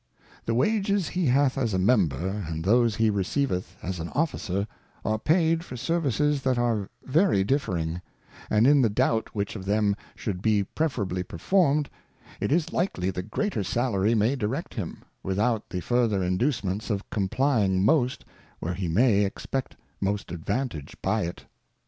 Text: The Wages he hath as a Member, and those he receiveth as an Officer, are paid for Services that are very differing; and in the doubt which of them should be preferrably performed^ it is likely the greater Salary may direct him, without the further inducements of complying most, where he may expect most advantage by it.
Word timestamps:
The 0.47 0.55
Wages 0.55 1.09
he 1.09 1.27
hath 1.27 1.59
as 1.59 1.75
a 1.75 1.77
Member, 1.77 2.27
and 2.47 2.65
those 2.65 2.95
he 2.95 3.11
receiveth 3.11 3.75
as 3.83 3.99
an 3.99 4.09
Officer, 4.15 4.65
are 5.05 5.19
paid 5.19 5.63
for 5.63 5.77
Services 5.77 6.41
that 6.41 6.57
are 6.57 6.89
very 7.03 7.43
differing; 7.43 8.01
and 8.49 8.65
in 8.65 8.81
the 8.81 8.89
doubt 8.89 9.35
which 9.35 9.55
of 9.55 9.65
them 9.65 9.95
should 10.15 10.41
be 10.41 10.63
preferrably 10.63 11.23
performed^ 11.23 11.85
it 12.39 12.51
is 12.51 12.73
likely 12.73 13.11
the 13.11 13.21
greater 13.21 13.63
Salary 13.63 14.15
may 14.15 14.35
direct 14.35 14.73
him, 14.73 15.03
without 15.21 15.69
the 15.69 15.81
further 15.81 16.23
inducements 16.23 16.89
of 16.89 17.07
complying 17.11 17.85
most, 17.85 18.25
where 18.59 18.73
he 18.73 18.87
may 18.87 19.23
expect 19.23 19.75
most 20.01 20.31
advantage 20.31 20.97
by 21.03 21.25
it. 21.25 21.45